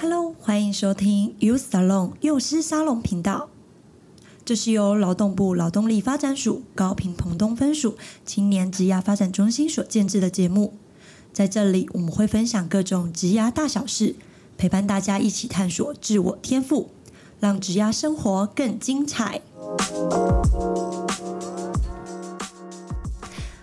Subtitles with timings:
[0.00, 3.48] Hello，欢迎收听 Youth Salon 幼师沙龙频道。
[4.44, 10.74] 这是由劳动部劳动力发展署高屏澎东分署青年职涯发展中心所建制的节目，
[11.32, 14.14] 在这里我们会分享各种职涯大小事，
[14.58, 16.90] 陪伴大家一起探索自我天赋，
[17.38, 19.40] 让职涯生活更精彩。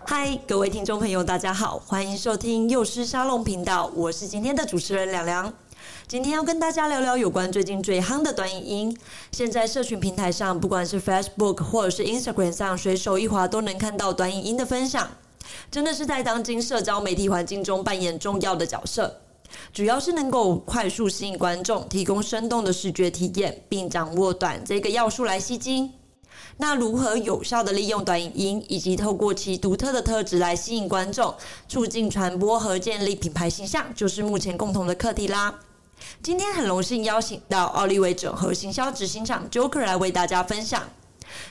[0.06, 5.54] 嗨，各位听众朋友，大家好，欢迎收听幼师沙龙频道，我是今天的主持人梁梁。
[6.08, 8.98] 今天要跟大家聊聊有关最近最夯的短影音。
[9.34, 15.10] 现在社群平台上，不管是 Facebook 或者是 Instagram 上，随手一滑都能看到短影音的分享，
[15.70, 19.20] 真的是在当今社交媒体环境中扮演重要的角色。
[19.74, 25.92] 主要是能够快速吸引观众，提供生动的视觉体验，并掌握短这个要素来吸睛。
[26.58, 31.36] 那如何有效地利用短影音，以及透过其独特的特质来吸引观众，
[31.68, 35.60] 促进传播和建立品牌形象，就是目前共同的课题啦。
[36.22, 40.84] 今天很荣幸邀请到奥利维整合行销执行长 Joker 来为大家分享。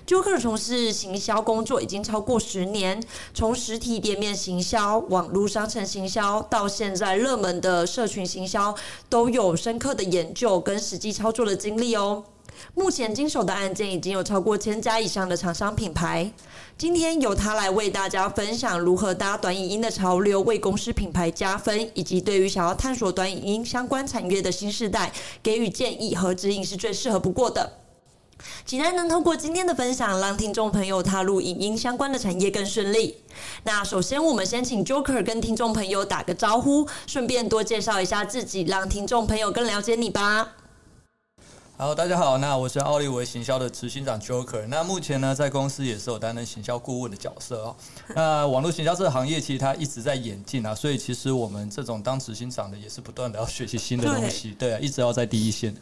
[0.06, 8.75] Joker 从事行销工作已经超过十年，从实体店面行销、网络商城行销，到现在热门的社群行销，
[9.08, 12.25] 都有深刻的研究跟实际操作的经历哦。
[12.75, 16.31] 目前经手的案件已经有超过千家以上的厂商品牌。
[16.78, 27.84] 今天由他来为大家分享如何搭短影音的潮流，为公司品牌加分，以及对于想要探索短影音相关产业的新世代给予建议和指引是最适合不过的。
[28.64, 33.17] 期待能通过今天的分享，让听众朋友踏入影音相关的产业更顺利。
[33.64, 40.53] 那首先，我们先请 Joker 跟听众朋友打个招呼，顺便多介绍一下自己，让听众朋友更了解你吧。
[41.77, 44.65] 好，大家好，那我是奥利维行销的执行长 Joker。
[44.69, 47.77] 那目前呢，在公司也是有担任行销顾问的角色哦。
[48.15, 55.75] 那网络行销这个行业其实它一直在演进啊，所以其实我们这种当执行长的也是不断的要学习新的东西，对，对啊，一直要在第一线。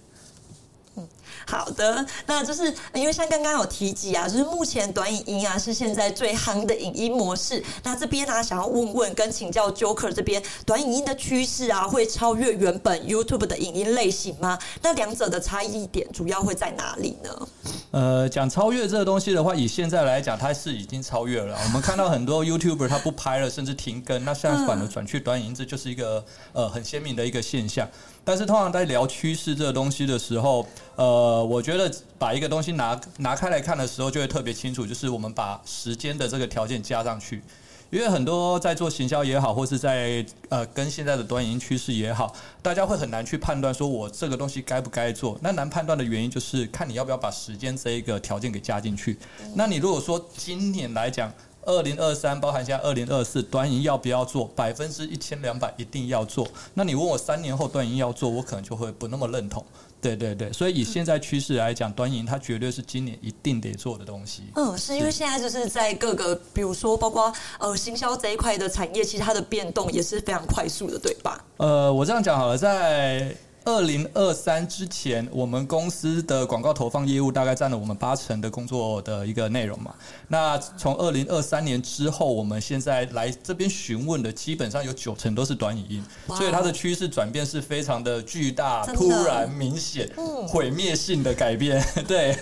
[0.96, 1.08] 嗯，
[1.46, 7.64] 好的，那就是因为像刚刚有提及啊，就是目前短影音啊是现在最夯的影音模式。
[7.82, 14.58] 那这边呢，想要问问跟请教 Joker 这边，短影音的趋势啊，会超越原本 YouTube 的影音类型吗？
[14.82, 17.48] 那两者的差异点主要会在哪里呢？
[17.92, 21.58] 呃，讲超越这个东西的话，以现在来讲，它是已经超越了。
[21.64, 26.22] 我们看到很多 YouTuber 他不拍了，甚至停更，那现在反而转去短影音，这就是一个
[26.52, 27.88] 呃很鲜明的一个现象。
[28.24, 30.66] 但是通常在聊趋势这个东西的时候，
[30.96, 37.42] 呃，我觉得把一个东西拿拿开来看的时候，就会特别清楚，就是我们把时间的这个条件加上去，
[37.90, 42.32] 因为很多在做行销也好，或是在呃跟现在的短影音趋势也好，
[42.62, 45.36] 大家会很难去判断说我这个东西该不该做。
[45.42, 49.18] 那难判断的原因就是看你要不要把时间这一个条件给加进去。
[49.54, 51.32] 那你如果说今年来讲，
[51.64, 54.44] 二零二三包含现在二零二四端银要不要做？
[54.56, 56.46] 百分之一千两百一定要做。
[56.74, 59.64] 那你问我三年后端银要做，我可能就会不那么认同。
[60.00, 64.42] 对对对，所以以现在趋势来讲，端银它绝对是今年一定得做的东西。
[64.56, 71.44] 嗯，是因为现在就是在各个，比如说包括呃行销这一块的产业，其实它的变动也是非常快速的，对吧？
[71.58, 73.34] 呃，我这样讲好了，在。
[73.64, 79.94] 二零二三之前，我们公司的广告投放业务大概占了我们八成的工作的一个内容嘛。
[80.28, 90.10] 那从二零二三年之后，我们现在来这边询问的，基本上有九成都是短语音，所以它的趋势转变是非常的巨大、突然、明显、
[90.48, 91.82] 毁灭性的改变。
[92.08, 92.36] 对。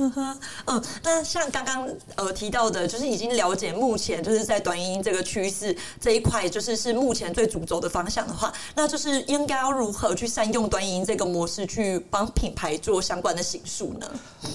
[0.00, 14.06] 嗯哼，嗯，那像刚刚呃提到的，就是已经了解目前就是在短影音这个趋势这一块，就是是目前最主轴的方向的话，那就是应该要如何去善用短影音这个模式去帮品牌做相关的形塑呢？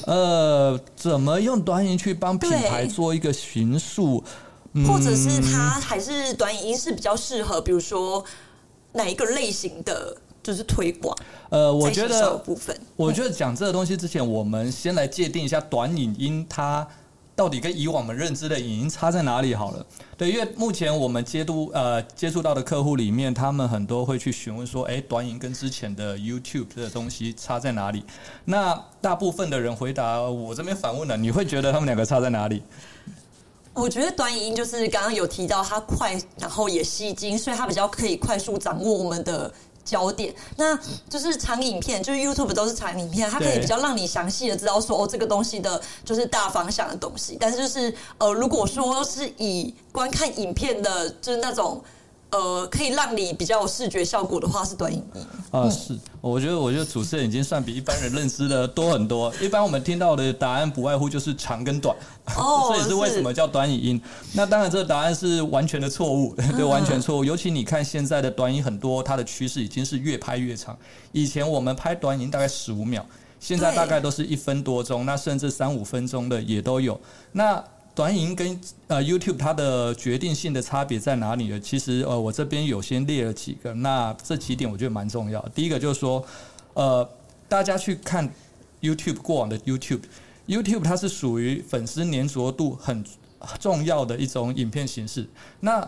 [0.06, 4.24] 呃，怎么用短影音去帮品牌做一个形塑？
[4.76, 8.24] 嗯、或者是它还是短影音是比较适合，比如说
[8.94, 10.16] 哪一个类型的？
[10.44, 11.18] 就是推广，
[11.50, 12.44] 呃，我觉得，
[12.98, 16.86] 我觉得讲这个东西之前，我们先来界定一下短影音它
[17.34, 19.86] 到底跟以往我们认知的影音差在哪里好了。
[20.18, 28.04] 对，因为目前我们接触呃接触到的客户里面，他们很多会去询问说，哎，短影跟之前的 YouTube 这个东西差在哪里？
[28.44, 32.62] 那大部分的人回答我这边反问了，你会觉得他们两个差在哪里？
[33.74, 39.50] 我觉得短影音就是刚刚有提到它快，然后也吸睛，所以它比较可以快速掌握我们的。
[39.84, 40.78] 焦点，那
[41.10, 47.38] 就是长影片，就是 YouTube 都是长影片，它可以比较让你详细的知道说哦，这个东西的就是大方向的东西。
[47.40, 51.84] 但是就是呃，如果说是以观看影片的，就是那种
[52.34, 55.22] 呃，可以让你比较有视觉效果的话，是短影音。
[55.52, 59.32] 啊，是，我觉得，我觉得主持人已经算比一般人认知的多很多。
[59.40, 61.96] 一般我们听到的答案不外乎就是长跟短，
[62.36, 64.02] 哦， 这也是为什么叫短影音。
[64.34, 67.24] 那当然，这个答案是完全的错误， 对，完全错误。
[67.24, 70.76] 尤其你看现在的短影很多，它的趋势已经是越拍越长。
[71.12, 73.06] 以前我们拍短影大概十五秒，
[73.40, 77.00] 现在大概都是一分多钟，那甚至三五分钟的也都有。
[77.34, 77.64] 那
[77.96, 81.60] 短影跟呃 YouTube 它的决定性的差别在哪里呢？
[81.60, 85.40] 其实呃我这边有先列了几个，那这几点我觉得蛮重要。
[85.54, 86.26] 第一个就是说，
[86.74, 87.08] 呃
[87.48, 88.28] 大家去看
[88.82, 93.04] YouTube 过往的 YouTube，YouTube 它是属于粉丝粘着度很
[93.60, 95.28] 重要的一种影片形式。
[95.60, 95.88] 那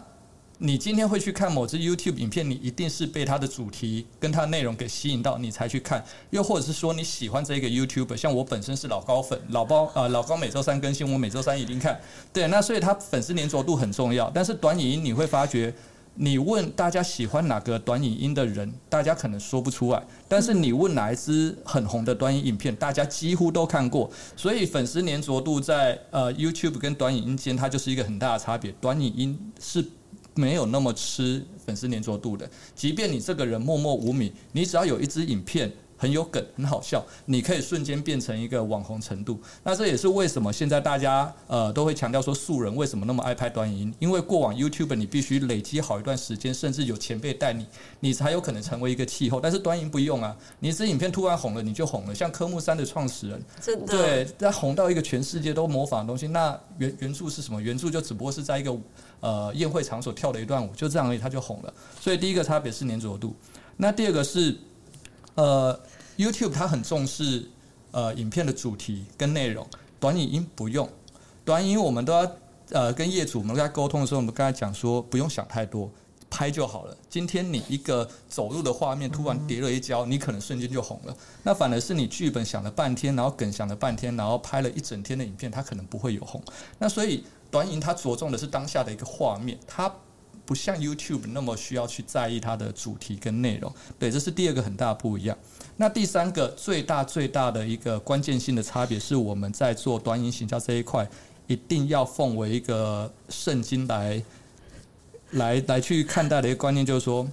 [0.57, 6.01] 你今天会去看某支 YouTube 影片，你一定是被它的主题跟它内容给吸引到，你才去看。
[6.29, 11.99] 又或者是说你喜欢这个 YouTube，像我本身是老高粉，老包啊、呃、老高每周三更新，我每周三一定看。
[12.31, 14.31] 对，那所以它粉丝黏着度很重要。
[14.33, 15.73] 但是短影音你会发觉，
[16.13, 20.01] 你问大家喜欢哪个短影音的人，大家可能说不出来。
[20.29, 24.09] 但是你问哪一支很红的短影影片，大家几乎都看过。
[24.37, 28.73] 所以粉丝黏着度在呃 YouTube 跟短影音间，它就是一个很大的差别。
[28.79, 29.85] 短影音是。
[30.35, 35.71] 没有那么吃粉丝黏着度的，即便你这个人默默无名，你只要有一支影片。
[35.97, 39.39] 很有梗，很好笑，你可以瞬间变成一个网红程度。
[39.63, 43.95] 那这也是为什么现在大家呃都会强调说素人为什么那么爱拍短影音？
[43.99, 47.65] 因为过往 YouTube 你必须累积好一段时间，甚至有前辈带你，
[48.01, 49.39] 你才有可能成为一个气候。
[49.39, 52.13] 但是短影不用啊，你一支影片突然红了，你就红了。
[52.13, 56.27] 像科目三的创始人，真的对，他红到一个全世界都模仿的东西。
[56.27, 57.61] 那原原著是什么？
[57.61, 58.77] 原著就只不过是在一个
[59.25, 61.73] 呃宴会场所跳了一段舞，就这样而已，他就红了。
[61.99, 63.35] 所以第一个差别是黏着度，
[63.77, 64.55] 那第二个是。
[65.37, 65.77] 呃
[66.15, 67.45] ，YouTube 它很重视
[67.91, 69.67] 呃影片的主题跟内容，
[69.99, 70.87] 短影音不用，
[71.43, 72.31] 短影音我们都要
[72.69, 75.91] 呃跟业主我们在沟通的时候，我们刚才讲说不用想太多，
[76.29, 76.95] 拍就好了。
[77.09, 81.13] 今天你一个走路的画面突然跌了一跤，你可能瞬间就红了。
[81.43, 86.41] 那反而是你剧本想了半天，然后梗想了半天，然后拍了一整天的影片，它可能不会有红。
[86.79, 89.91] 那所以短影它着重的是当下的一个画面，它。
[90.47, 95.35] 不像 YouTube 那么需要去在意它的主题跟内容，对，这是第二个很大的不一样。
[95.75, 101.09] 那第三个最大最大的一个关键性的差别是，我们在做短影行销这一块，
[101.47, 104.21] 一定要奉为一个圣经来
[105.31, 107.27] 来来去看待的一个观念，就是说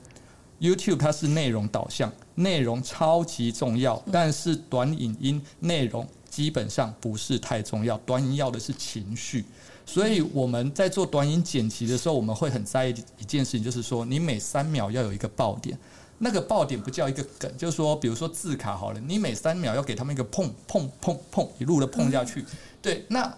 [0.58, 9.44] ，YouTube 它是内容导向，内容超级重要，但是短影音内容基本上不是太重要，短影要的是情绪。
[9.84, 15.78] 所以我们在做短影剪辑的时候，我们会很在意一件事情，就是说你每三秒要有一个爆点。
[16.24, 22.44] 那个爆点不叫一个梗，就是说，比如说字卡好了，你每三秒要给他们一个碰碰碰碰，一路的碰下去。
[22.80, 23.36] 对，那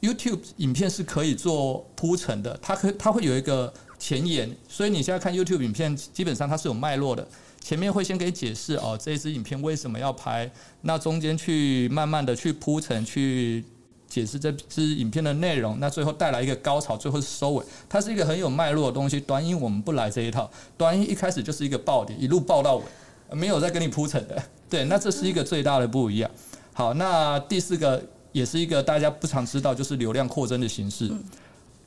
[0.00, 7.24] YouTube 影片是可以做铺陈的，它可它会有一个前言，所以你现在看 YouTube 影片，基本上它是有脉络的，
[7.60, 10.50] 前面会先给解释哦，这一支影片为什么要拍，
[10.80, 13.64] 那中间去慢慢的去铺陈去。
[14.08, 17.64] 解释这支影片的内容，那最后带来一个高潮，最后是收尾。
[17.88, 19.20] 它是一个很有脉络的东西。
[19.20, 22.84] 短影我们不来这一套，短影一开始就是一个爆点，一路爆到尾，
[23.32, 24.42] 没有再跟你铺陈的。
[24.70, 26.30] 对，那这是一个最大的不一样。
[26.72, 31.10] 好，那第四个也是一个大家不常知道，就是流量扩增的形式。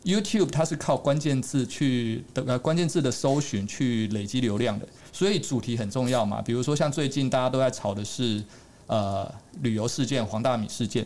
[0.04, 6.42] YouTube 它是靠关键字去的呃关键字的搜寻去累积流量的，所以主题很重要嘛。
[6.42, 8.42] 比如说像最近大家都在炒的是
[8.88, 9.30] 呃
[9.62, 11.06] 旅游事件、黄大米事件。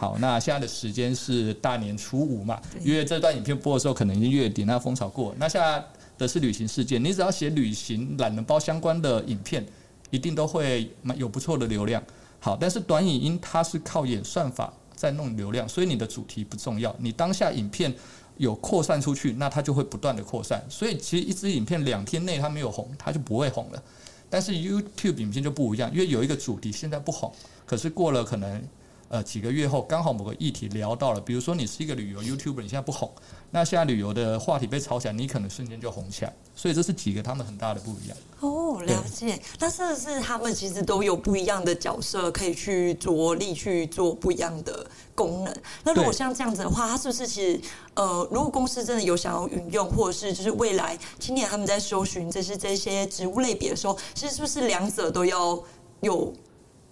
[0.00, 2.58] 好，那现在的时间是大年初五嘛？
[2.82, 5.34] 因为这段影片播的时候可能已经月底，那风潮过。
[5.36, 5.84] 那现在
[6.16, 9.62] 的是旅行事件，你只要写旅行懒人包相关的影片，
[10.08, 12.02] 一定都会有不错的流量。
[12.38, 17.94] 好，但是短影音它是靠演算法在弄流量，所以你的主题不重要，你当下影片
[18.38, 20.64] 有扩散出去，那它就会不断的扩散。
[20.70, 23.82] 所以其实一支影片两天内它没有红，它就不会红了。
[24.30, 27.30] 但是 YouTube 影片就不一样，因为有一个主题现在不红，
[27.66, 28.66] 可是过了可能。
[29.10, 33.10] 呃，几个月后刚好某个议题聊到了，比如说你是一个旅游 YouTuber，你现在不红，
[33.50, 36.32] 那现在旅游的话题被炒起来，你可能瞬间就红起来。
[36.54, 38.16] 所以这是几个他们很大的不一样。
[38.38, 39.36] 哦，了解。
[39.58, 44.86] 但是是他们其实都有不一样的角色，可以去着力去做不一样的
[45.16, 45.52] 功能。
[45.82, 47.60] 那如果像这样子的话，它是不是其实
[47.94, 55.60] 呃，如果公司真的有想要运用，或者是就是未来青年他们在搜寻这些这些职务类别的时候，其实是不是两者都要
[56.02, 56.32] 有？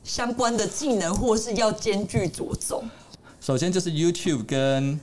[0.08, 2.82] 相关的技能，或是要兼具着重。
[3.42, 4.98] 首先就是 YouTube 跟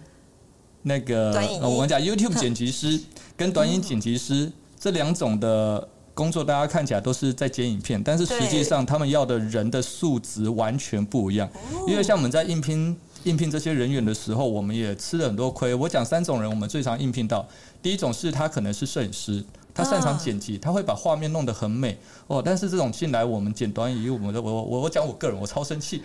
[0.81, 1.31] 那个，
[1.61, 2.99] 呃、我们讲 YouTube 剪辑师
[3.37, 11.47] 跟短影剪辑师这两种的工作，大家看起来都是在剪影片，但是实际上他们要的人的素质完全不一样。
[11.87, 15.75] 因为像我们在应聘应聘这些人员的时候，我们也吃了很多亏。
[15.75, 17.47] 我讲三种人，我们最常应聘到，
[17.79, 19.43] 第一种是他可能是摄影师，
[19.75, 22.41] 他擅长剪辑，他会把画面弄得很美哦。
[22.43, 26.01] 但是这种进来我们剪短语，我们的我我我讲我个人，我超生气。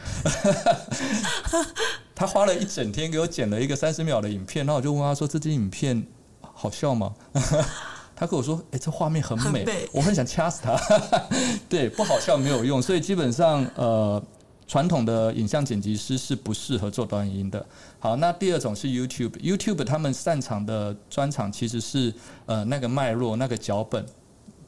[2.14, 6.04] 他花了一整天给我剪了一个三十秒的影片，然后我就问他说：“这支影片
[6.40, 7.14] 好笑吗？”
[8.16, 10.76] 他跟我说：“哎、欸，这画面很美，很我很想掐死他。
[11.70, 14.22] ”对，不好笑没有用，所以基本上呃。
[14.70, 17.66] 传统的影像剪辑师是不适合做短影音的。
[17.98, 22.14] 好，那第二种是 YouTube，YouTube 他们擅长的专长其实是
[22.46, 24.06] 呃那个脉络、那个脚本，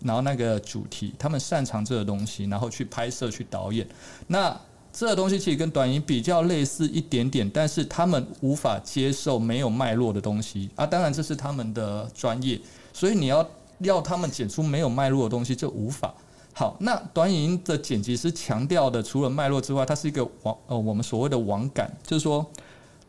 [0.00, 3.86] 然后那个主题，他们擅长这个东西，然后去拍摄、去导演。
[4.26, 4.60] 那
[4.92, 10.84] 这个东西其实跟短影音比较类似一点点，但是他们无法接受没有脉络的东西啊。
[10.84, 12.60] 当然这是他们的专业，
[12.92, 16.12] 所以你要要他们剪出没有脉络的东西，就无法。
[16.54, 22.44] 好，那短影音的剪辑师强调的，除了脉络之外，它是一个网呃，我们所谓的网感，就是说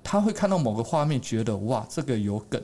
[0.01, 2.61] 他会看到某个画面，觉得哇，这个有梗。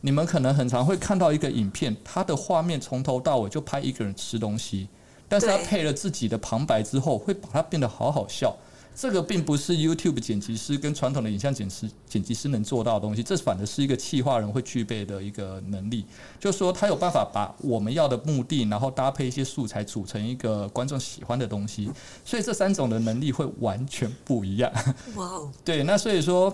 [0.00, 4.88] 你们可能很常会看到一个影片，它的画面从头到尾就拍一个人吃东西，
[5.28, 8.54] 但是他配了自己的旁白之后，会把它变得好好笑。
[8.98, 16.06] 这个并不是 YouTube 剪辑师跟传统的影像剪辑剪辑师能做到的东西，这反而是一个企划人会具备的一个能力。
[16.40, 21.90] 就是说，他有办法把我们要的目的，然后搭配一些素材，组成一个观众喜欢的东西。
[22.24, 24.72] 所以这三种的能力会完全不一样。
[25.16, 25.52] 哇哦！
[25.62, 26.50] 对，那所以说，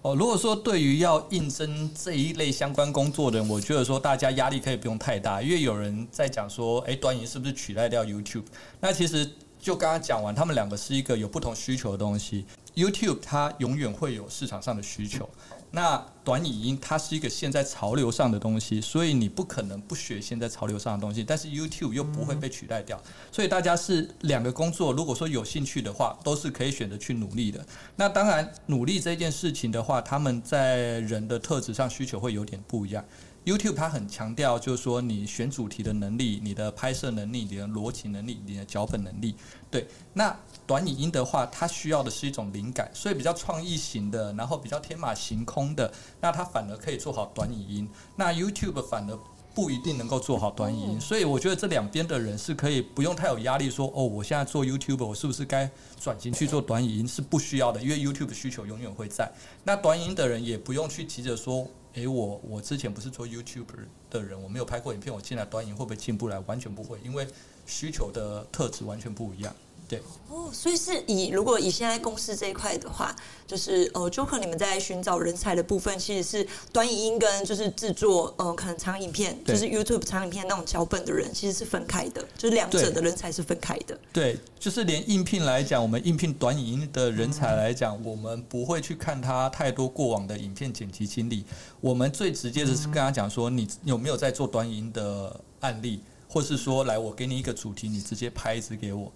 [0.00, 8.44] 哦，如果说对于要应征这一类相关工作的人，我觉得说大家压力可以不用太大，因为有人在讲说，哎，短影是不是取代掉 YouTube？
[8.80, 9.30] 那其实。
[9.64, 12.44] 就刚刚讲完，他们两个是一个有不同需求的东西。
[12.74, 15.26] YouTube 它永远会有市场上的需求，
[15.70, 21.24] 那短影音它是一个现在潮流上的东西，所以你不可能不学现在潮流上的东西。
[21.24, 23.00] 但是 YouTube 又不会被取代掉，
[23.32, 24.92] 所以大家是两个工作。
[24.92, 27.64] 如果说有兴趣的话，都是可以选择去努力的。
[27.96, 33.02] 那当然，努力这件事情的话，他们在人的特质上需求会有点不一样。
[33.44, 39.34] YouTube 它很强调，就是说你选主题的能力、你的拍摄能力、你的逻辑能力、你的脚本能力。
[39.70, 40.34] 对，那
[40.66, 47.88] 短影音的话，它需要的是一种灵感，所以比较创意型的，然后比较天马行空的，那它反而可以做好短影音。
[48.16, 49.18] 那 YouTube 反而
[49.54, 55.70] 不一定能够做好短影音，所以我觉得这两边的人是可以不用太有压力，说哦，我现在做 YouTube，我是不是该
[56.00, 57.06] 转型去做短影音？
[57.06, 59.30] 是不需要的，因为 YouTube 需求永远会在。
[59.64, 61.68] 那短影音的人也不用去急着说。
[61.94, 63.66] 诶，我我之前不是做 YouTube
[64.10, 66.38] 的人，我没有拍过影片，我进来端影会不会进不来？
[66.40, 67.26] 完全不会，因为
[67.66, 69.54] 需求的特质完全不一样。
[69.88, 70.00] 对
[70.30, 73.14] 哦，所以是以如果以现在公司这一块的话，
[73.46, 83.98] 就是呃，Joker 你们在寻找人才的部分，其实是短影音跟就是制作呃，可能长影片，就是 YouTube 长影片那种脚本的人，其实是分开的，就是两者的人才是分开的。
[84.12, 91.44] 对，就是连应聘来讲，我们应聘短影音的人才来讲，我们不会去看他太多过往的影片剪辑经历，
[91.80, 99.12] 我们最直接的是跟他讲说，你有没有在做短影音的案例，或是说来我给你一个主题，你直接拍一支给我。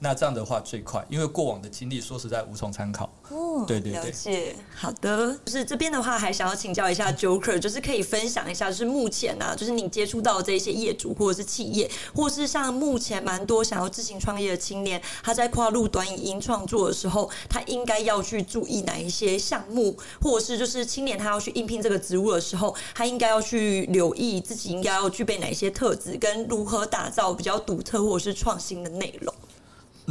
[0.00, 3.08] 对，那这样的话最快，因为过往的经历说实在无从参考。
[3.28, 4.56] 哦，对对对，了解。
[4.74, 29.29] 好的，就是这边的话，还想要请教一下 Joker，就是可以分享一下，就是目前呢、啊，就是你接触到的这些业主或者是企业，或是像目前蛮多想要自行创业的青年，他在跨入短影音创作的时候，他应该要去注意哪一些项目，或者是就是青年他要去应聘这个职务的时候，他应该要去留意自己应该要具备哪一些特质，跟如何打造比较独特或者是创新的内容。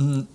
[0.01, 0.25] 嗯，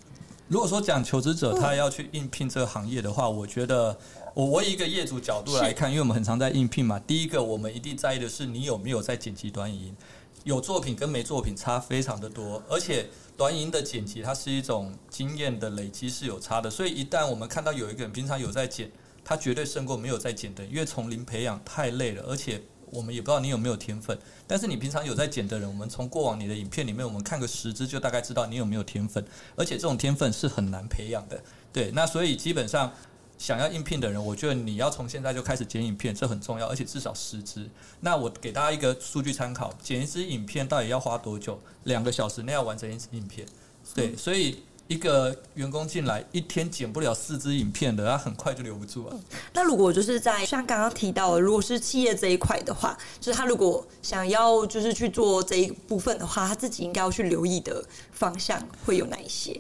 [0.47, 3.97] 如果说讲求职者他要去应聘这个行业的话，我觉得
[4.35, 7.01] 我我以一个业主角度来看，因为我们很常在应聘嘛。
[7.07, 9.97] 第一个，我们一定在意的是你有没有在剪辑短影音，
[10.45, 18.93] 有作品跟没作品差非常的多，而且短影音的剪辑它是一种经验的累积是有差的，所以一旦我们看到有一个人平常有在剪，
[19.25, 22.61] 他绝对胜过没有在剪的，因为从零培养太累了，而且。
[22.95, 29.23] 我们也不知道你有没有天分，但是你平常有在剪的人，我们从过往你的影片里面，我们看个十支就大概知道你有没有天分，
[29.57, 31.43] 而且这种天分是很难培养的。
[31.73, 32.93] 对，那所以基本上
[33.37, 37.69] 想要应聘的人，我觉得你要从现在就开始剪影片，这很重要，而且至少十支。
[38.01, 41.61] 那我给大家一个数据参考，剪一支影片到底要花多久？
[41.83, 43.47] 两个小时内要完成一支影片。
[43.95, 44.63] 对，所以。
[44.87, 49.17] 一个员工进来一天剪不了四支影片的，他很快就留不住了。
[49.55, 59.59] 那如果就是在像刚刚提到的，如果是企业这一块的话，就是他如果想要就是去做这一部分的话，他自己应该要去留意的方向会有哪一些？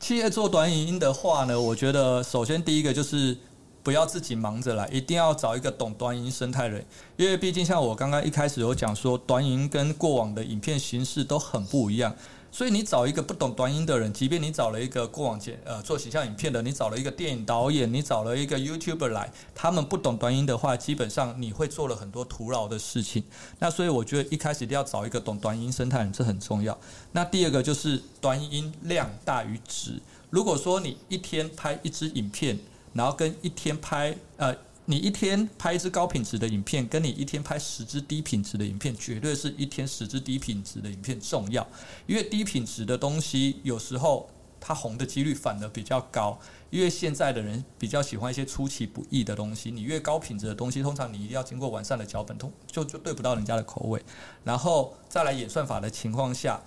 [0.00, 3.38] 企业做短影音的话呢，我觉得首先第一个就是
[3.84, 6.84] 不要自己忙着来，一定要找一个懂短影音生态的人，
[7.16, 12.12] 因为毕竟像我刚刚一开始有讲说，短影音跟过往的影片形式都很不一样。
[12.56, 23.22] 所以你找一个不懂短音的人，即便你找了一个过往剪呃做形象影片的，你找了一个电影导演，你找了一个 YouTuber 来，他们不懂短音的话，基本上你会做了很多徒劳的事情。
[23.58, 26.78] 那所以我觉得一开始一定要找一个懂短音生态人，这很重要。
[27.12, 30.00] 那第二个就是短音量大于值。
[30.30, 32.58] 如果说你一天拍一支影片，
[32.94, 34.56] 然后跟一天拍呃。
[34.86, 41.66] 你一天拍一支高品质的影片，跟你一天拍十支低品质的影片，绝对是一天十支低品质的影片重要。
[42.06, 46.38] 因为低品质的东西有时候它红的几率反而比较高，
[46.70, 49.72] 因为现在的人比较喜欢一些出其不意的东西。
[49.72, 54.00] 你越高品质的东西，通常你一定要经过完善的脚本，通就就对不到人家的口味。
[54.44, 56.60] 然后再来演算法的情况下，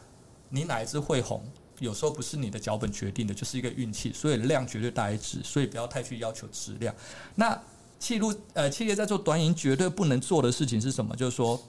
[0.49, 1.41] 你哪一支会红，
[1.79, 4.11] 有时候不是你的脚本决定的，就是一个运气。
[4.11, 6.93] 所以量绝对大于质，所以不要太去要求质量。
[7.35, 7.57] 那
[7.99, 11.15] 记录呃，企业在做短影绝对不能做的事情是什么？
[11.15, 11.61] 就是说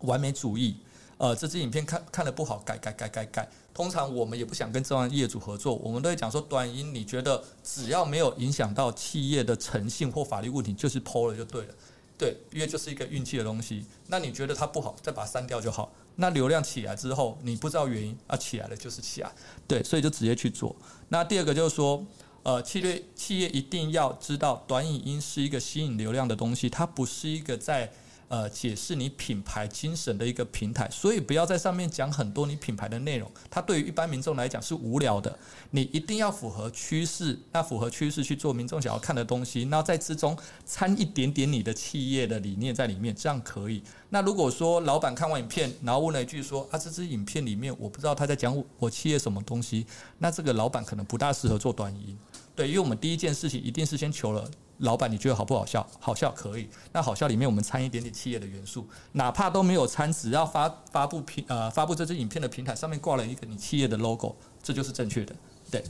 [0.00, 0.76] 完美主义。
[1.18, 3.48] 呃，这支影片看看的不好，改改改改改。
[3.72, 11.74] 通常我们也不想跟这样业主合作，我们都会讲说，短影你觉得只要没有影响到企业的诚信或法律问题，就是 PO 了就对了。
[12.18, 13.86] 对，因为就是一个运气的东西。
[14.08, 15.92] 那你觉得它不好，再把它删掉就好。
[16.16, 19.30] 那流量起来之后，你不知道原因啊，起来了就是起来。
[19.68, 20.74] 对，所以就直接去做。
[21.08, 22.04] 那第二个就是说。
[22.44, 27.88] 呃，企业企业一定要知道，短影音是一个吸引流量的东西，它不是一个在
[28.26, 35.38] 呃解释你品牌精神的一个平台，所以不要在上面讲很多你品牌的内容，它对于一般民众来讲是无聊的。
[35.70, 43.82] 你一定要符合趋势，那符合趋势去做民众想要看的东西，那在之中掺一点点你的企业的理念在里面，这样可以。
[44.08, 49.86] 那如果说老板看完影片，然后问了一句说啊，这支影片里面我不知道他在讲我我企业什么东西，
[50.18, 52.18] 那这个老板可能不大适合做短影音。
[52.54, 55.86] 对，因为我们第一件事情一定是先求了老板，你觉得好不好笑？
[55.98, 56.68] 好笑可以。
[56.92, 65.34] 那好笑里面我们掺一点点企业的元素，哪怕都没有掺，只要发发布平呃发布这支影片的平台上面挂了一个你企业的 logo，这就是正确的。
[65.70, 65.82] 对。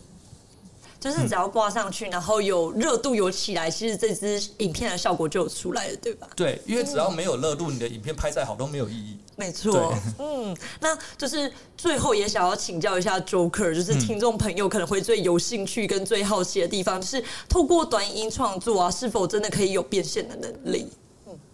[1.02, 6.28] 就是只要挂上去，然后有热度有起来，其实这支影片的效果就有出来了，对吧？
[6.36, 9.18] 对，因为只要没有热度，你的影片拍再好都没有意义。
[9.34, 20.86] 没错，嗯，那就是最后也想要请教一下 Joker，就是听众朋友可能会最有兴趣跟最好奇的地方，就是透过短影音创作啊，是否真的可以有变现的能力？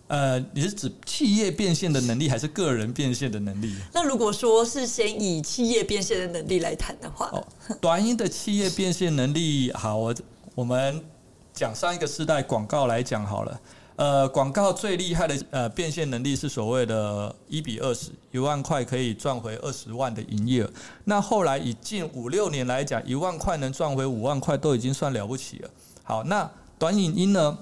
[0.09, 3.75] 呃，你是指企业变现的能力，还是个人变现的能力？
[3.92, 7.47] 那如果说是先以企业变现的能力来谈的话，哦，
[7.81, 10.14] 短影的企业变现能力，好，我
[10.55, 11.05] 我们
[11.53, 13.61] 讲上一个时代广告来讲好了。
[13.97, 20.71] 呃，广告最厉害的呃变现能力是所谓的一比二十，一万块可以赚回二十万的营业额。
[21.05, 25.71] 那后来以近五六年来讲，一万块能赚回五万块都已经算了不起了。
[26.03, 27.59] 好，那短影音呢？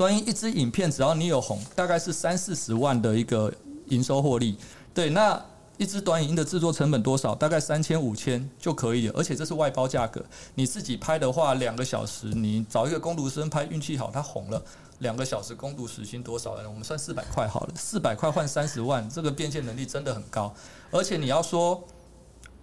[0.00, 3.52] 短影一支影片，只要你有红，大概是三四十万的一个
[3.88, 4.56] 营收获利。
[4.94, 5.38] 对，那
[5.76, 7.34] 一支短影的制作成本多少？
[7.34, 10.24] 大概三千五千就可以了，而且这是外包价格。
[10.54, 14.62] 你自己拍的话，两个小时，你找一个工读生拍，运气好他红了，
[15.00, 16.62] 两个小时工读时薪多少呢？
[16.66, 20.50] 我们算四百块好了，四百块换三十万，这个变现能力真的很高。
[20.90, 21.84] 而且你要说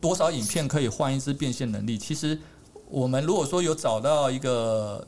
[0.02, 2.00] 多少影片可以换一支变现能力？
[2.00, 2.40] 其实
[2.90, 5.08] 我们如果说有找到一个。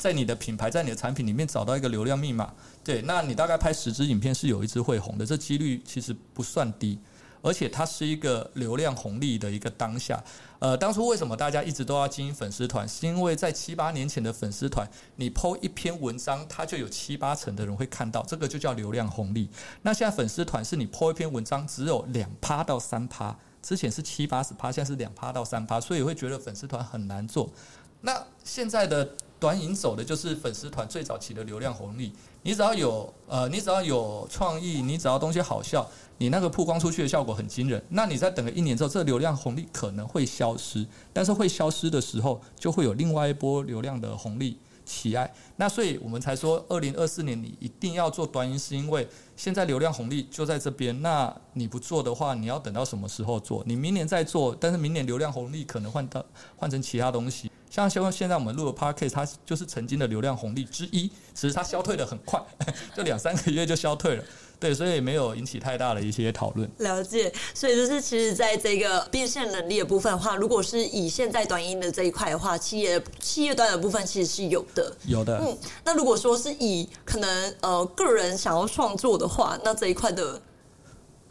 [0.00, 6.98] 在你的品牌，在你的产品里面找到一个流量密码，对，那你大概拍十支影片是有一支会红的，这几率其实不算低，
[7.42, 10.24] 而且它是一个流量红利的一个当下。
[10.58, 12.88] 呃，当初为什么大家一直都要经营粉丝团？
[12.88, 19.50] 是因为在七八年前的粉丝团，你 PO 一篇文章，它就有七八成的人会看到，这个就叫流量红利。
[19.82, 27.50] 那现在粉丝团是你 PO 一篇文章只有两趴到三趴，之前是七八十趴，现在是两趴到三趴，所以会觉得粉丝团很难做。
[28.00, 29.06] 那现在的。
[29.40, 32.12] 短影走的就是粉丝团最早期的流量红利。
[32.42, 35.86] 你只要有呃，你只要有创意，你只要东西好笑，
[36.18, 37.82] 你那个曝光出去的效果很惊人。
[37.88, 45.32] 那你再等个一年之后，这个流量红利可能会消失，但是会消失的时候，就会有另外一波流量的红利起来。
[45.56, 51.00] 那所以我们才说，二零二四年你一定要做短影，是因为现在流量红利就在这边。
[51.02, 53.62] 那你不做的话，你要等到什么时候做？
[53.66, 56.24] 你明年再做，但是明年流量红利可能换到
[56.56, 57.50] 换成其他东西。
[57.70, 62.42] 像像现在我们录的 Podcast，它就是曾经的流量红利之一，其实它消退的很快，
[62.94, 64.24] 就两三个月就消退了。
[64.58, 66.70] 对，所以也没有引起太大的一些讨论。
[66.80, 74.94] 了解，所以就是其实在这个变现能力的部分的话，如果是以现在短音的这一块的话，企业企业端的部分其实是有的。
[75.06, 75.38] 有的。
[75.38, 80.38] 嗯，那如果说是以可能呃个人想要创作的话，那这一块的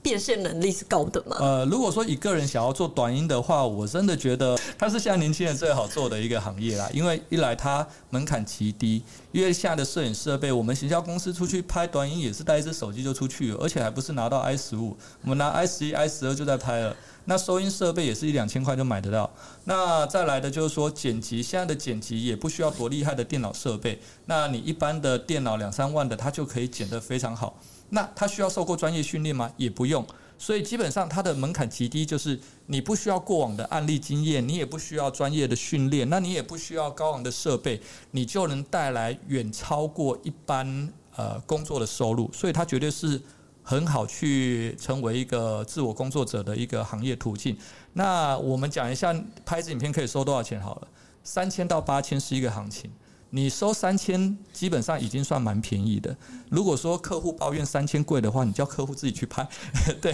[0.01, 1.37] 变现能力是高的吗？
[1.39, 6.89] 呃，如果说一个人想要做短音的话，我真的觉得它是现在年轻人最好做的一个行业啦。
[6.93, 16.95] 因为一来它门槛极低，因为现在的摄影设备，我们行销公司出去拍短音也是带一只手机就出去，而且还不是拿到 I 十五，我们拿 I 十一、I 十二就在拍了。
[17.25, 19.29] 那收音设备也是一两千块就买得到。
[19.65, 27.59] 那再来的就是说剪辑，现在的剪辑也不需要多厉害的电脑设备，那你一般的电脑两三万的，它就可以剪得非常好。
[27.89, 29.51] 那他需要受过专业训练吗？
[29.57, 30.05] 也不用，
[30.37, 43.21] 所以基本上它的门槛极低，就是你不需要过往的案例经验，你也不需要专业的训练，那你也不需要高昂的设备，你就能带来远超过一般呃工作的收入，所以它绝对是
[43.63, 47.57] 很好去成为一个自我工作者的一个行业途径。
[47.93, 49.13] 那我们讲一下
[49.45, 50.87] 拍子影片可以收多少钱好了，
[51.23, 52.89] 三千到八千是一个行情。
[53.31, 56.15] 你收三千，基本上已经算蛮便宜的。
[56.49, 59.47] 如果说客户抱怨三千贵的话，你叫客户自己去拍。
[60.01, 60.11] 对，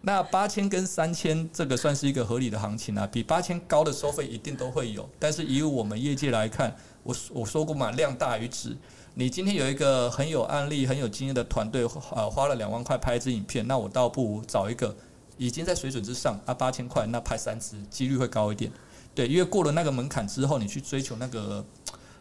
[0.00, 5.08] 那八千跟三千这个算是一个合理的行情啊，比八千高的收费一定都会有。
[5.20, 8.76] 但是以我们业界来看，我我说过嘛，量大于质。
[9.14, 14.96] 你今天有一个很有案例、很有经验的团队，呃，花了两万块拍一支影片，那我倒不如找一个
[15.36, 18.68] 已经在水准之上，啊，八千块那拍三支，几率会高一点。
[19.14, 21.64] 对，因为过了那个门槛之后，你去追求那个。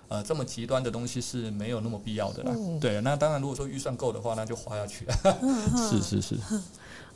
[0.09, 2.51] 呃，这么极端的东西是没有那么必要的啦。
[2.55, 5.05] 嗯、对，那当然，如果说预算够的话，那就花下去
[5.89, 6.37] 是是是。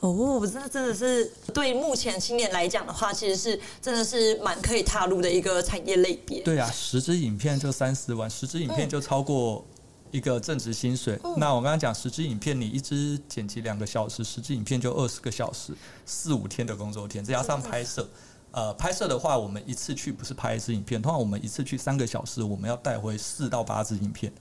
[0.01, 6.41] 哦，这真的是对目前青年来讲的话，其实是真的是蛮可以踏入的一个产业类别。
[6.41, 9.63] 对啊，十支影片就三十万，十支影片就超过
[10.09, 11.19] 一个正职薪水。
[11.23, 15.71] 嗯、那我刚刚讲十支影片，你一支剪辑两个小时，十支影片就二十个小时，
[16.05, 18.09] 四五天的工作天，再加上拍摄。
[18.51, 24.31] 呃，拍摄的话，我们一次去不是拍一支影片，通常我们一次去三个小时，我们要带回四到八支影片，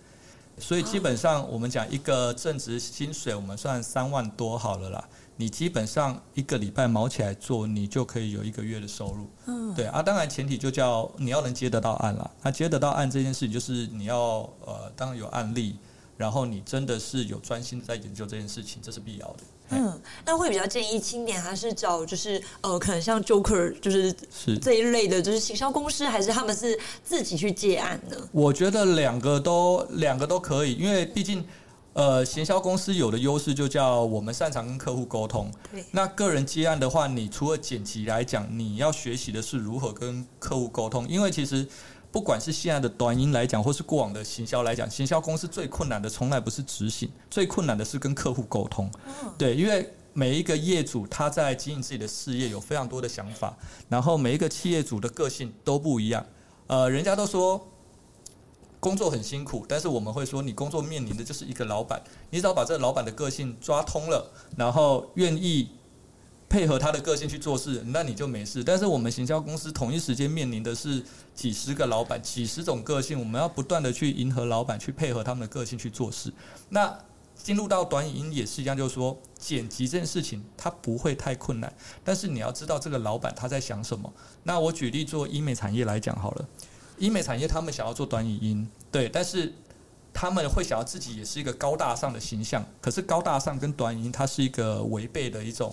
[0.58, 5.08] 所以基本上我们讲一个正职薪水，我们算三万多好了啦。
[5.36, 9.30] 你基本上一个礼拜卯起来做，你就可以有一个月的收入。
[9.46, 12.30] 嗯，对啊，当然前提就叫你要能接得到案啦。
[12.42, 15.78] 那接得到案这件事情，就是你要呃，当然有案例，
[16.18, 19.44] 然后你真的是有专心在研究这件事情，这是必要的。
[19.70, 28.16] 嗯，那会比较建议青年还是找就是呃，可能像 Joker 就是是这一类的，就是行销公司，还是他们是自己去接案呢？
[28.32, 31.44] 我觉得两个都两个都可以，因为毕竟
[31.92, 35.50] 呃，行销公司有的优势就叫我们擅长跟客户沟通。
[35.72, 35.84] 对。
[35.90, 41.66] 那个人接案的话，你除了剪辑来讲，你要学习的是如何跟客户沟通，因为其实。
[42.12, 48.90] 不管是现在的短音来讲，或是过往的行销来讲，行销公司最困难的从来不是执行，最困难的是跟客户沟通。
[49.38, 53.56] 对，因为每一个业主他在经营自己的事业有非常多的想法，
[53.88, 56.26] 然后每一个企业主的个性都不一样。
[56.66, 57.68] 呃，人家都说
[58.80, 65.68] 工作很辛苦，但是我们会说，你工作面临的就是一个老板，你只要把这个老板的个性抓通了，然后愿意。
[66.50, 68.64] 配合他的个性去做事，那你就没事。
[68.64, 71.00] 但是我们行销公司同一时间面临的是
[71.32, 76.32] 几十个老板、几十种个性，我们要不断的去迎合老板，去配合他们的个性去做事。
[76.70, 76.98] 那
[77.36, 84.12] 进入到短影音也是一样，就是说剪辑这件事情它不会太困难，但是你要知道这个老板他在想什么。
[84.42, 86.48] 那我举例做医美产业来讲好了，
[86.98, 89.54] 医美产业他们想要做短影音，对，但是
[90.12, 95.72] 他们会想要自己也是一个高大上的形象，可是高大上跟短影音它是一个违背的一种。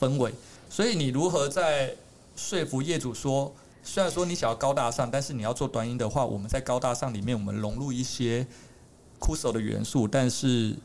[0.00, 0.32] 氛围，
[0.68, 1.94] 所以你如何在
[2.36, 8.46] 说服业主说，虽然说你想要高大上，但是你要做短音的话，我们在高大上里面，我们融入一些
[9.18, 10.76] 酷手的元素，但是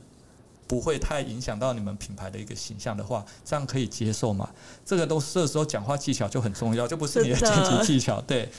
[0.68, 4.50] 不会太影响到你们品牌的一个形象的话，这样可以接受吗？
[4.86, 8.50] 这个都是这时候讲话技巧就很重要，就不是你的剪辑技巧，对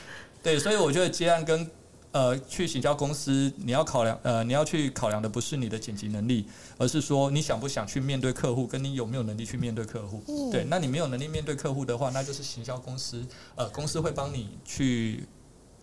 [0.42, 1.70] 对，所以我觉得接案跟。
[2.12, 6.46] 呃，去行销公司，你要考量，呃，你要去考量的不是你的剪辑能力，
[6.76, 10.22] 而是说你想不想去面对客户，跟你有没有能力去面对客户。
[10.28, 10.50] 嗯。
[10.50, 15.24] 对，那你没有能力面对客户的话，那就是行销公司，呃，公司会帮你去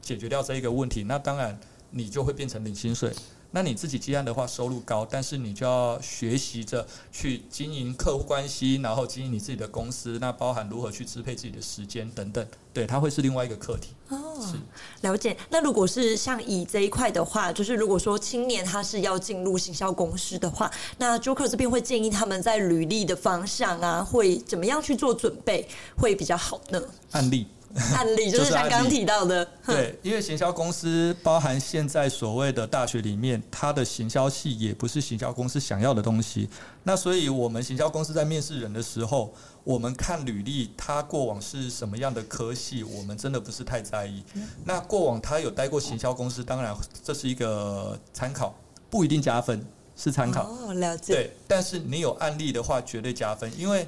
[0.01, 1.03] 解决掉这一个问题。
[1.03, 3.11] 那当然，你就会变成领薪水。
[3.51, 13.95] 那你自己接案的话，收入高，但是你就要学习着去经营客户关系，然后经营你自己的公司，那包含如何去支配自己的时间等等，对，它会是另外一个课题。
[14.09, 14.55] 哦，是
[15.01, 15.35] 了解。
[15.49, 26.79] 那如果是像乙这一块的话，就是如果说青年他是要进入行销公司的话，那 Joker 这边会建议他们在履历的方向啊，会怎么样去做准备会比较好呢？
[27.12, 27.47] 案例。
[27.95, 36.49] 案例 就是像刚刚提到的，对，因为行销公司包含现在所谓的大学里面，它的行销系也不是行销公司想要的东西。
[36.84, 44.23] 那所以，我们行销公司在面试人的时候，我们看履历，他过往是什么样的科系，我们真的不是太在意。
[44.65, 48.55] 那过往他有待过行销公司，当然这是一个参考，
[48.89, 49.65] 不一定加分。
[50.01, 50.49] 是参考。
[50.49, 51.13] 哦，了解。
[51.13, 53.86] 对，但是你有案例的话，绝对加分，因为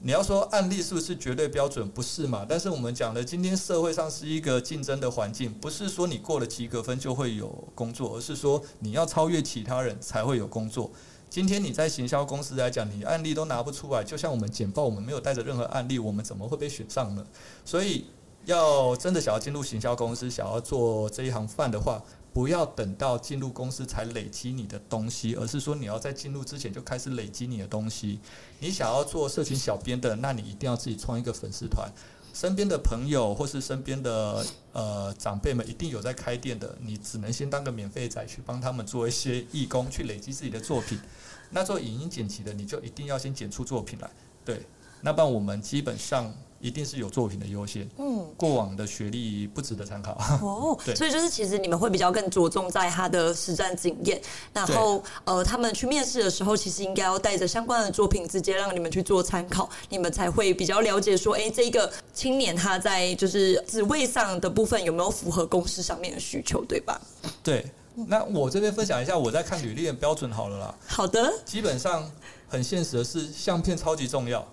[0.00, 1.88] 你要说案例是不是绝对标准？
[1.88, 2.46] 不是嘛？
[2.48, 10.90] 但是我们讲的，今天社会上是一个竞争的环境，不是说你过了及格分就会有工作，而是说你要超越其他人才会有工作。
[11.28, 17.26] 今天你在行销公司来讲，你案例都拿不出来，就像我们简报，我们没有带着任何案例，我们怎么会被选上呢？
[17.64, 18.04] 所以，
[18.44, 22.00] 要真的想要进入行销公司，想要做这一行饭的话，
[22.36, 28.20] 不要等到进入公司才累积你的东西，而是说你要在进入之前就开始累积你的东西。
[28.60, 31.90] 你想要做社群小编的，那你一定要自己创一个粉丝团。
[32.34, 41.00] 身边的朋友或是身边的呃长辈们一定有在开店的，你只能先当个免费仔去帮他们做一些义工，去累积自己的作品。
[41.48, 44.10] 那做影音剪辑的，你就一定要先剪出作品来。
[44.44, 44.60] 对，
[45.00, 46.34] 那不然我们基本上。
[46.60, 50.78] 一定是有作品的优先，嗯，过往的学历不值得参考哦。
[50.84, 54.20] 对，所以就是其实你们会比较更着重在他的实战经验，
[54.52, 67.00] 然后呃，他们去面试的时候，其实应该要带着相关的作品，直接让你们去做参考，你们才会比较了解说，哎，这个青年他在就是职位上的部分有没有符合公司上面的需求，对吧？
[67.42, 67.64] 对，
[67.94, 70.74] 那我这边分享一下我在看履历的标准好了啦。
[70.86, 72.10] 好的，基本上
[72.48, 74.46] 很现实的是，相片超级重要。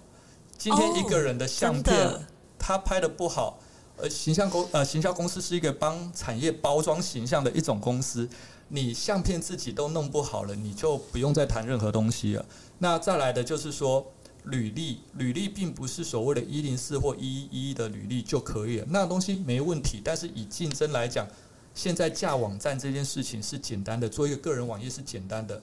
[0.63, 2.21] 今天一个人的相片，哦、
[2.57, 3.59] 他拍的不好，
[3.97, 8.29] 呃，形象公呃行销公司是一个帮产业包装形象的一种公司，
[8.69, 12.45] 你相片自己都弄不好了，你就不用再谈任何东西了。
[12.77, 14.09] 那再来的就是说，
[14.45, 19.99] 履历，履历并不是所谓的一零四或一一一的履历就可以了，那东西没问题。
[20.01, 21.27] 但是以竞争来讲，
[21.75, 25.61] 现在架网站这件事情是简单的，做一个个人网页是简单的。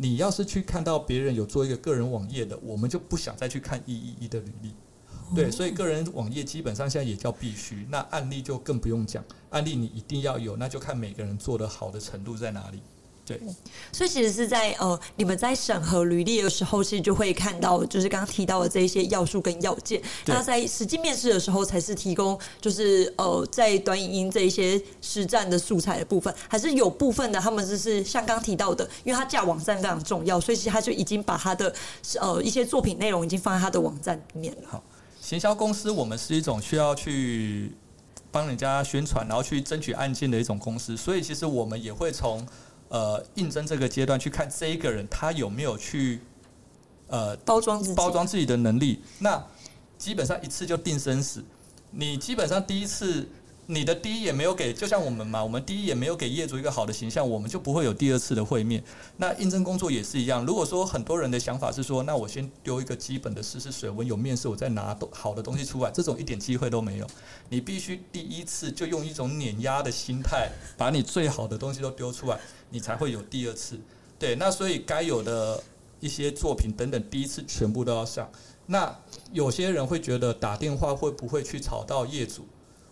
[0.00, 4.72] 你要是去看到别人有做一个个人网页的，我们就不想再去看一一一的履历，
[5.34, 7.84] 对，所以个人网页基本上现在也叫必须。
[7.90, 12.80] 那案例就更不用讲，案例你一定要有，那就看每个人做的好的程度在哪里。
[13.28, 13.38] 对，
[13.92, 20.00] 所以其实是在呃，你们在审核履历的时候，其实就会看到，就是刚刚提到的这一些要素跟要件。
[20.24, 31.74] 那在实际面试的时候，才是提供就是呃，在短影音这一些实战的素材的部分，还是有部分的，他们就是像刚提到的，因为他架网站非常重要，所以其实他就已经把他的
[32.18, 34.68] 呃一些作品内容已经放在他的网站里面了。
[34.70, 34.82] 好，
[35.20, 37.72] 行销公司我们是一种需要去
[38.30, 42.46] 帮人家宣传，然后去争取案件的一种公司，所以其实我们也会从。
[42.88, 46.20] 呃，应征这个阶段去看这一个人他有没有去
[47.08, 49.44] 呃包装包装自己的能力，那
[49.96, 51.44] 基本上一次就定生死。
[51.90, 53.28] 你基本上第一次。
[53.70, 58.82] 你的第一眼没有给，就像我们嘛，我们第一眼没有给业主一个好的形象，我们就不会有第二次的会面。
[59.18, 60.42] 那应征工作也是一样。
[60.46, 67.06] 如果说很多人的想法是说，那我先丢一个基本的试试水温，有面试我再拿好的东西出来，这种一点机会都没有。
[67.50, 73.78] 你必须第一次就用一种碾压的心态，把你最好的东西都丢出来，你才会有第二次。
[74.18, 75.62] 对，那所以该有的
[76.00, 78.30] 一些作品等等，第一次全部都要上。
[78.64, 78.98] 那
[79.30, 82.46] 有些人会觉得打电话会不会去吵到业主？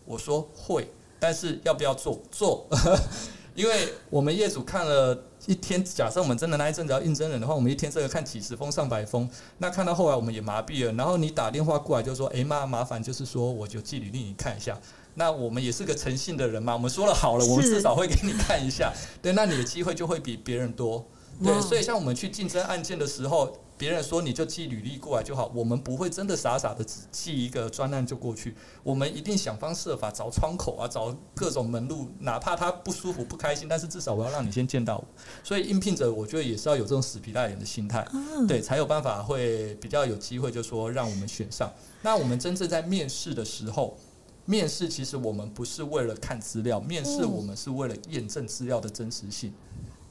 [0.07, 0.91] 我说会，
[1.21, 2.23] 但是要不要做？
[2.31, 2.67] 做，
[3.55, 10.93] 因为我们业主看了一天，假设我们真的那一阵子要应征人的话，我们一天这个看几十封、上百封，那看到后来我们也麻痹了。
[10.93, 14.79] 然后你打电话过来就说：“哎妈，麻烦就是说，我就寄履历你看一下。”
[15.15, 18.93] 那我们也是个诚信的人嘛，我们说了好了，我们至少会给你看一下。
[19.21, 21.07] 对，那你的机会就会比别人多。
[21.43, 23.57] 对，所以像我们去竞争案件的时候。
[23.79, 35.05] 别人说你就寄履历过来就好，我们不会真的傻傻的只寄一个专案就过去，我们一定想方设法找窗口啊，找各种门路，哪怕他不舒服不开心，但是至少我要让你先见到我。
[35.45, 38.07] 所以应聘者我觉得也是要有这种死皮赖脸的心态，
[38.49, 41.73] 对，才有办法会比较有机会，就说让我们选上。
[42.03, 43.99] 那我们真正在面试的时候，
[44.47, 49.53] 面试其实我们不是为了看资料，面试我们是为了验证资料的真实性。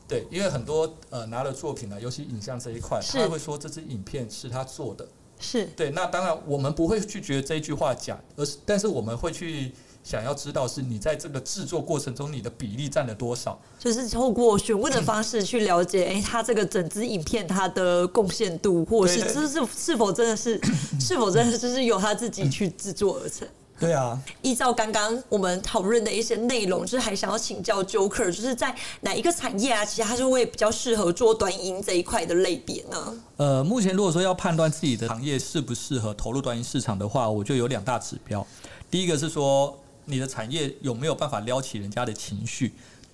[0.07, 5.07] 对，因为很多呃拿了作品呢，尤其影像这一块，他会说这支影片是他做的，
[5.39, 5.89] 是对。
[5.89, 9.71] 那当然我们不会去觉得这一句话假，而是但是我们会去
[10.03, 20.61] 想要知道是你在这个制作过程中你的比例占了多少，就是透过询问的方式去了解，哎，他这个整支影片他的贡献度，或者是这是是否真的是
[21.01, 23.47] 是否真的就是由他自己去制作而成。
[23.77, 33.21] 对啊，依照刚刚我们讨论的一些内容，就是还想要请教 Joker，就是在哪一个产业啊，其实它就会比较适合做短影音这一块的类别呢？
[33.35, 38.47] 呃，目前如果说要判断自己的行业适不适合投入短音市场的话，我就有两大指标。
[38.89, 42.67] 第一个是说你的产业有没有办法撩起人家的情绪，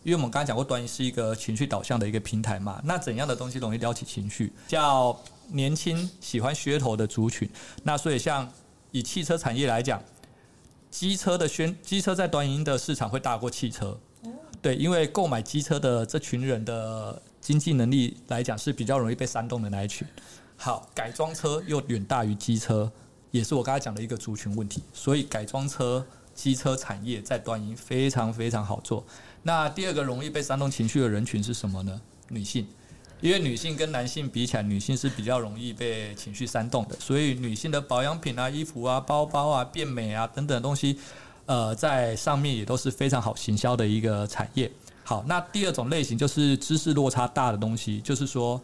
[0.04, 2.80] 因为我们刚才讲过，短音是一个情绪导向的一个平台嘛。
[2.86, 4.54] 那怎样的东西容易撩起情绪？
[4.67, 7.50] 叫年轻喜欢噱头的族群。
[7.82, 8.47] 那所以像
[8.91, 10.00] 以汽车产业来讲。
[10.91, 13.97] 机车的宣，机车在短影音的市场会大过汽车，
[14.62, 20.06] 对，因为购买机车的这群人的经济能力来讲是比较容易被煽动的那一群。
[20.58, 22.91] 好，改装车又远大于机车，
[23.32, 24.84] 也是我刚才讲的一个族群问题。
[24.93, 29.04] 所以改装车、机车产业在短影非常非常好做。
[29.41, 31.99] 那第二个容易被煽动情绪的人群是什么呢？
[32.27, 32.67] 女性。
[33.21, 40.97] 因为女性跟男性比起来，女性是比较容易被情绪煽动的，所以女性的保养品啊、衣服啊、包包啊、变美啊等等的东西，
[41.45, 44.71] 呃，在上面也都是非常好行销的一个产业。
[45.03, 48.60] 好，那第二种类型就是知识落差大的东西，就是说，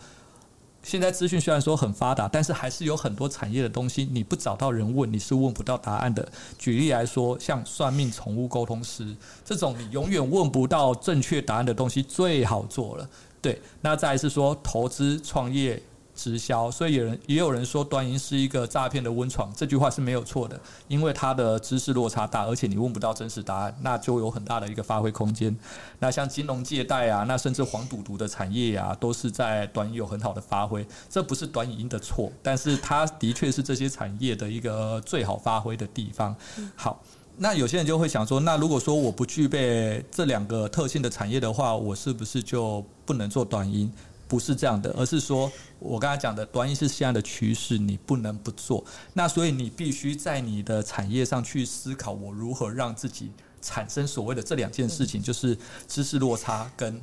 [0.81, 6.27] 现在资讯虽然说很发达，但是还是有很多产业的东西，你不找到人问，你是问不到答案的。
[6.57, 13.09] 举例来说，像算命、宠物沟通师这种，你永远问不到正确答案的东西，最好做了。
[13.47, 15.81] 对，那再来是说投资、创业、
[16.13, 25.57] 直销，所以有人也有人说短银是一个诈骗的温床，这句话是没有错的，因为它的知识落差大，而且你问不到真实答案，那就有很大的一个发挥空间。
[25.99, 36.35] 那像金融借贷啊，那甚至黄赌毒的产业啊，都是在短银有很好的发挥，这不是短影音的错，但是它的确是这些产业的一个最好发挥的地方。
[36.75, 37.01] 好。
[37.37, 43.91] 那有些人就会想说，那如果说我不具备这两个特性的产业的话，我是不是就不能做短音？
[44.27, 48.83] 不是这样的，而是说我刚才讲的短音是现在的趋势，你不能不做。
[49.13, 56.99] 那所以你必须在你的产业上去思考，我如何让自己产生所谓的这两件事情，就是知识落差跟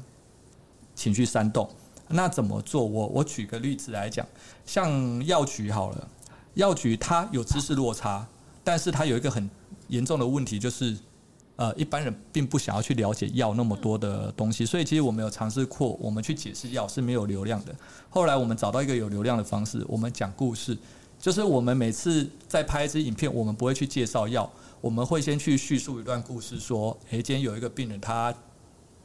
[0.95, 1.67] 情绪煽动。
[2.09, 2.85] 那怎么做？
[2.85, 4.27] 我我举个例子来讲，
[4.67, 6.09] 像药局好了，
[6.55, 8.27] 药局它有知识落差，
[8.63, 9.49] 但是它有一个很
[9.95, 10.97] 严重的问题就是，
[11.57, 17.75] 呃，一般人并不想要去了解药那么多的东西，所以其实我们有尝试过，我们去解释药是没有流量的。
[18.11, 20.77] 后来我们找到一个有流量的方式，我们讲故事，
[21.19, 28.35] 就是我们每次在拍一支影片，我们不会去介绍药，我们会先去叙述一段故事，说，诶，今天有一个病人他。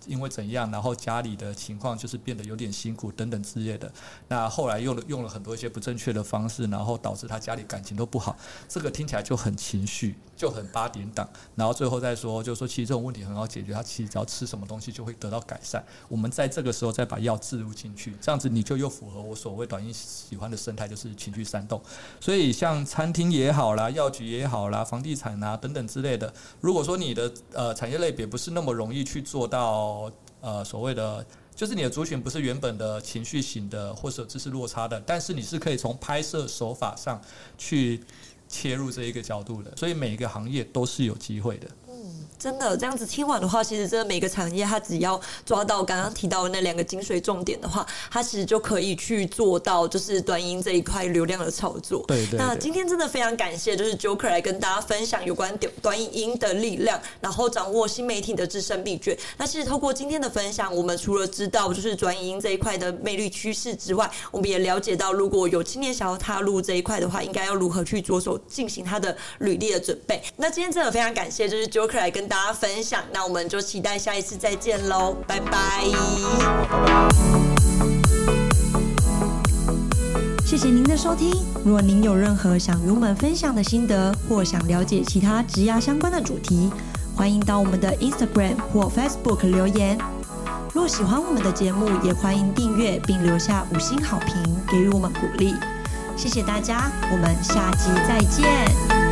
[0.05, 3.91] 因为怎样，然后家里的情况就是变得有点辛苦等等之类的。
[4.27, 8.35] 那后来用了用了很多一些不正确的方式，然后导致他家里感情都不好。
[8.67, 11.29] 这个听起来就很情绪，就很八点档。
[11.55, 15.83] 然后最后再说，就是说其实这种问题很好解决，他其实只要吃什么东西就会得到改善。
[16.07, 21.81] 我们在这个时候再把药置入进去，这样子你就又符合我所谓短影喜欢的生态，就是情绪煽动。
[22.19, 29.88] 所以像餐厅也好啦，药局也好啦，房地产啊等等之类的，如果说你的呃产业类别不是那么容易去做到。
[29.89, 37.21] 哦呃，所谓的就是你的族群不是原本的情绪型的，或者知识落差的，但是你是可以从拍摄手法上
[37.57, 38.01] 去
[38.47, 41.67] 切入这一个角度的，所以每一个行业都是有机会的。
[42.39, 52.05] 真的这样子听完的话，其实真的每个产业它只要抓到刚刚提到的那两个精髓重点的话，它其实就可以去做到就是短音这一块流量的操作。
[52.07, 52.39] 对对，对。
[52.39, 59.17] 那今天真的非常感谢，就是 Joker 来跟大家分享有关短影音的力量，然后掌握新媒体的制胜秘诀。
[59.37, 70.23] 那其实透过今天的分享，我们除了知道就是短影音这一块的魅力趋势之外，我们也了解到如果有青年想要踏入这一块的话，应该要如何去着手进行他的履历的准备。
[70.37, 75.83] 那今天真的非常感谢，就是 Joker 来跟大家分享，那我们就期待下一次再见喽，拜拜。
[80.45, 81.33] 谢谢您的收听。
[81.65, 86.71] 如果您有任何想与我们分享的心得，或想了解其他职涯相关的主题，
[87.15, 89.97] 欢迎到我们的 Instagram 或 Facebook 留言。
[90.71, 94.35] 若喜欢我们的节目，也欢迎订阅并留下五星好评，
[94.69, 95.55] 给予我们鼓励。
[96.15, 99.08] 谢谢大家，我们下集再见。